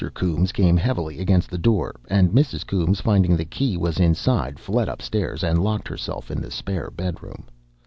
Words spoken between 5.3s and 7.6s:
and locked herself in the spare bedroom.